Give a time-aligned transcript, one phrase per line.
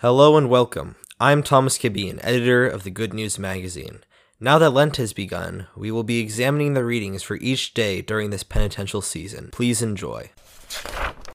[0.00, 0.94] Hello and welcome.
[1.18, 4.00] I'm Thomas Cabeen, editor of the Good News Magazine.
[4.38, 8.28] Now that Lent has begun, we will be examining the readings for each day during
[8.28, 9.48] this penitential season.
[9.52, 10.32] Please enjoy.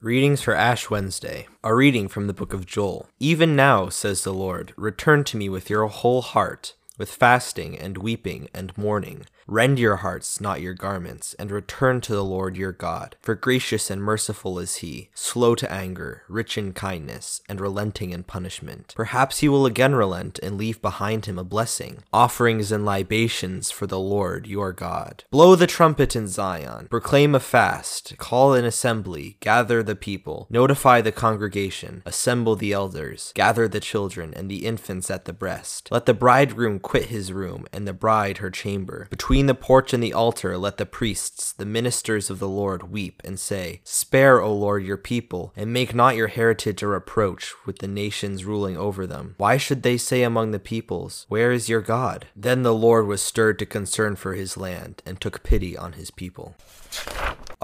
[0.00, 1.48] Readings for Ash Wednesday.
[1.64, 3.08] A reading from the book of Joel.
[3.18, 7.98] Even now, says the Lord, return to me with your whole heart, with fasting and
[7.98, 9.26] weeping and mourning.
[9.48, 13.16] Rend your hearts, not your garments, and return to the Lord your God.
[13.20, 18.22] For gracious and merciful is he, slow to anger, rich in kindness, and relenting in
[18.22, 18.92] punishment.
[18.96, 23.88] Perhaps he will again relent and leave behind him a blessing, offerings and libations for
[23.88, 25.24] the Lord your God.
[25.32, 31.00] Blow the trumpet in Zion, proclaim a fast, call an assembly, gather the people, notify
[31.00, 35.88] the congregation, assemble the elders, gather the children and the infants at the breast.
[35.90, 39.06] Let the bridegroom quit his room, and the bride her chamber.
[39.08, 43.22] Between the porch and the altar, let the priests, the ministers of the Lord, weep
[43.24, 47.78] and say, Spare, O Lord, your people, and make not your heritage a reproach with
[47.78, 49.36] the nations ruling over them.
[49.38, 52.26] Why should they say among the peoples, Where is your God?
[52.36, 56.10] Then the Lord was stirred to concern for his land, and took pity on his
[56.10, 56.56] people.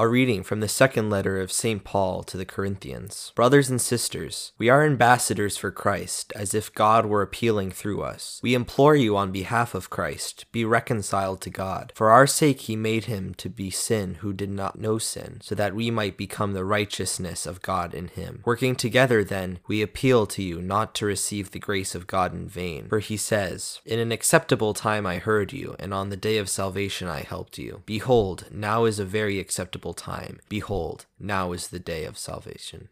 [0.01, 1.83] A reading from the second letter of St.
[1.83, 3.33] Paul to the Corinthians.
[3.35, 8.39] Brothers and sisters, we are ambassadors for Christ, as if God were appealing through us.
[8.41, 11.93] We implore you on behalf of Christ, be reconciled to God.
[11.97, 15.57] For our sake he made him to be sin who did not know sin, so
[15.57, 18.43] that we might become the righteousness of God in him.
[18.45, 22.47] Working together, then, we appeal to you not to receive the grace of God in
[22.47, 22.89] vain.
[22.89, 26.49] For he says, In an acceptable time I heard you, and on the day of
[26.49, 27.83] salvation I helped you.
[27.85, 30.41] Behold, now is a very acceptable time.
[30.49, 32.89] Behold, now is the day of salvation.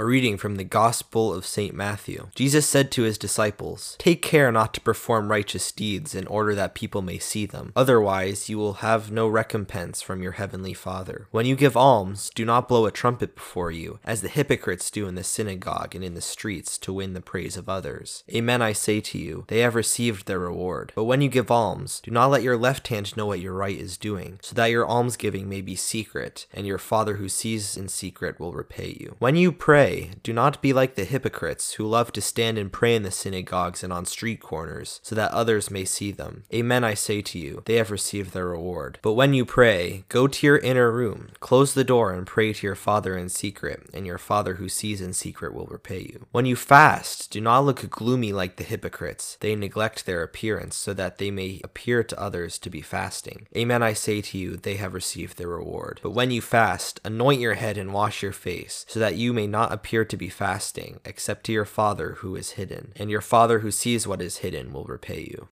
[0.00, 1.74] A reading from the Gospel of St.
[1.74, 2.28] Matthew.
[2.36, 6.76] Jesus said to his disciples, Take care not to perform righteous deeds in order that
[6.76, 7.72] people may see them.
[7.74, 11.26] Otherwise, you will have no recompense from your heavenly Father.
[11.32, 15.08] When you give alms, do not blow a trumpet before you, as the hypocrites do
[15.08, 18.22] in the synagogue and in the streets to win the praise of others.
[18.32, 20.92] Amen, I say to you, they have received their reward.
[20.94, 23.76] But when you give alms, do not let your left hand know what your right
[23.76, 27.88] is doing, so that your almsgiving may be secret, and your Father who sees in
[27.88, 29.16] secret will repay you.
[29.18, 29.87] When you pray,
[30.22, 33.82] do not be like the hypocrites who love to stand and pray in the synagogues
[33.82, 36.44] and on street corners, so that others may see them.
[36.52, 38.98] Amen, I say to you, they have received their reward.
[39.02, 42.66] But when you pray, go to your inner room, close the door, and pray to
[42.66, 46.26] your Father in secret, and your Father who sees in secret will repay you.
[46.32, 49.36] When you fast, do not look gloomy like the hypocrites.
[49.40, 53.46] They neglect their appearance, so that they may appear to others to be fasting.
[53.56, 56.00] Amen, I say to you, they have received their reward.
[56.02, 59.46] But when you fast, anoint your head and wash your face, so that you may
[59.46, 63.60] not appear to be fasting, except to your Father who is hidden, and your Father
[63.60, 65.48] who sees what is hidden will repay you.